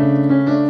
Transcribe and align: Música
Música 0.00 0.69